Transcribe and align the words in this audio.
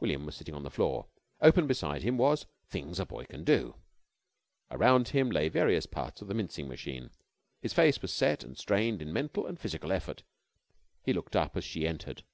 William 0.00 0.26
was 0.26 0.34
sitting 0.34 0.56
on 0.56 0.64
the 0.64 0.72
floor. 0.72 1.06
Open 1.40 1.68
beside 1.68 2.02
him 2.02 2.18
was 2.18 2.46
"Things 2.66 2.98
a 2.98 3.06
Boy 3.06 3.26
Can 3.26 3.44
Do." 3.44 3.76
Around 4.72 5.10
him 5.10 5.30
lay 5.30 5.48
various 5.48 5.86
parts 5.86 6.20
of 6.20 6.26
the 6.26 6.34
mincing 6.34 6.66
machine. 6.66 7.10
His 7.60 7.72
face 7.72 8.02
was 8.02 8.12
set 8.12 8.42
and 8.42 8.58
strained 8.58 9.00
in 9.00 9.12
mental 9.12 9.46
and 9.46 9.60
physical 9.60 9.92
effort. 9.92 10.24
He 11.04 11.12
looked 11.12 11.36
up 11.36 11.56
as 11.56 11.62
she 11.62 11.86
entered. 11.86 12.24